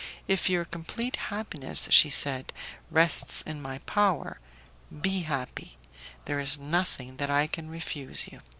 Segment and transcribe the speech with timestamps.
[0.27, 2.53] "If your complete happiness," she said,
[2.89, 4.39] "rests in my power,
[4.89, 5.77] be happy;
[6.25, 8.41] there is nothing that I can refuse you."